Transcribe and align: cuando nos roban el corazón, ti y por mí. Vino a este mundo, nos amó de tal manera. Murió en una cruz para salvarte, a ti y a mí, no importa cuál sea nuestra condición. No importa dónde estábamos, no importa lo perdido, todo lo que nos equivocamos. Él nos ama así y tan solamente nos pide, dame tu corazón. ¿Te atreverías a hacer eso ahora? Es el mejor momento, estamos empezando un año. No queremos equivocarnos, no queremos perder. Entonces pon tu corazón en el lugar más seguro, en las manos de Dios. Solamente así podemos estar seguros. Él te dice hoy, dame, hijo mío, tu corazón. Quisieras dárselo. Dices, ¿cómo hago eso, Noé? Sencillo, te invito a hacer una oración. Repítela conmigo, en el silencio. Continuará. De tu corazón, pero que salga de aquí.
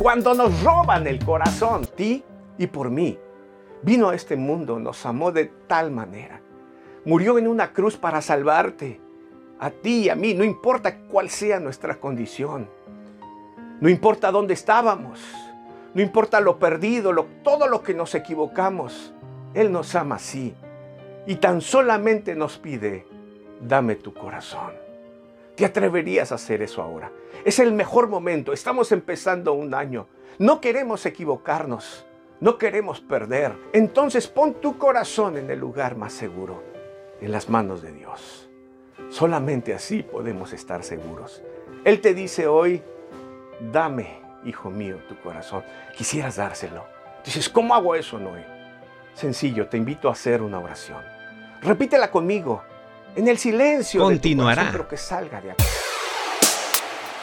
cuando 0.00 0.32
nos 0.32 0.62
roban 0.62 1.06
el 1.06 1.22
corazón, 1.22 1.86
ti 1.94 2.24
y 2.56 2.66
por 2.68 2.88
mí. 2.88 3.18
Vino 3.82 4.08
a 4.08 4.14
este 4.14 4.34
mundo, 4.34 4.78
nos 4.78 5.04
amó 5.04 5.30
de 5.30 5.52
tal 5.66 5.90
manera. 5.90 6.40
Murió 7.04 7.36
en 7.36 7.46
una 7.46 7.74
cruz 7.74 7.98
para 7.98 8.22
salvarte, 8.22 8.98
a 9.58 9.68
ti 9.68 10.04
y 10.04 10.08
a 10.08 10.14
mí, 10.14 10.32
no 10.32 10.42
importa 10.42 11.00
cuál 11.00 11.28
sea 11.28 11.60
nuestra 11.60 12.00
condición. 12.00 12.70
No 13.82 13.90
importa 13.90 14.30
dónde 14.30 14.54
estábamos, 14.54 15.20
no 15.92 16.00
importa 16.00 16.40
lo 16.40 16.58
perdido, 16.58 17.12
todo 17.44 17.68
lo 17.68 17.82
que 17.82 17.92
nos 17.92 18.14
equivocamos. 18.14 19.12
Él 19.52 19.70
nos 19.70 19.94
ama 19.94 20.14
así 20.14 20.54
y 21.26 21.34
tan 21.34 21.60
solamente 21.60 22.34
nos 22.34 22.56
pide, 22.56 23.06
dame 23.60 23.96
tu 23.96 24.14
corazón. 24.14 24.89
¿Te 25.60 25.66
atreverías 25.66 26.32
a 26.32 26.36
hacer 26.36 26.62
eso 26.62 26.80
ahora? 26.80 27.12
Es 27.44 27.58
el 27.58 27.74
mejor 27.74 28.08
momento, 28.08 28.54
estamos 28.54 28.92
empezando 28.92 29.52
un 29.52 29.74
año. 29.74 30.06
No 30.38 30.58
queremos 30.58 31.04
equivocarnos, 31.04 32.06
no 32.40 32.56
queremos 32.56 33.02
perder. 33.02 33.52
Entonces 33.74 34.26
pon 34.26 34.54
tu 34.54 34.78
corazón 34.78 35.36
en 35.36 35.50
el 35.50 35.58
lugar 35.58 35.98
más 35.98 36.14
seguro, 36.14 36.62
en 37.20 37.30
las 37.30 37.50
manos 37.50 37.82
de 37.82 37.92
Dios. 37.92 38.48
Solamente 39.10 39.74
así 39.74 40.02
podemos 40.02 40.54
estar 40.54 40.82
seguros. 40.82 41.42
Él 41.84 42.00
te 42.00 42.14
dice 42.14 42.46
hoy, 42.46 42.82
dame, 43.70 44.18
hijo 44.46 44.70
mío, 44.70 44.96
tu 45.10 45.20
corazón. 45.20 45.62
Quisieras 45.94 46.36
dárselo. 46.36 46.86
Dices, 47.22 47.50
¿cómo 47.50 47.74
hago 47.74 47.94
eso, 47.94 48.18
Noé? 48.18 48.46
Sencillo, 49.12 49.68
te 49.68 49.76
invito 49.76 50.08
a 50.08 50.12
hacer 50.12 50.40
una 50.40 50.58
oración. 50.58 51.02
Repítela 51.60 52.10
conmigo, 52.10 52.62
en 53.16 53.28
el 53.28 53.38
silencio. 53.38 54.02
Continuará. 54.02 54.62
De 54.62 54.68
tu 54.68 54.72
corazón, 54.72 54.72
pero 54.72 54.88
que 54.88 54.96
salga 54.96 55.40
de 55.40 55.50
aquí. 55.52 55.64